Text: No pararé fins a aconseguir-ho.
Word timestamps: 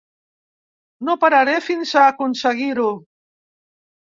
No 1.09 1.15
pararé 1.25 1.53
fins 1.67 1.93
a 2.01 2.07
aconseguir-ho. 2.15 2.87